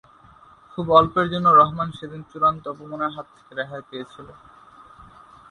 [0.71, 4.27] খুব অল্পের জন্য রহমান সেদিন চূড়ান্ত অপমানের হাত থেকে রেহাই পেয়েছিল।